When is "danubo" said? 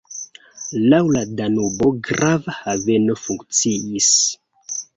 1.41-1.91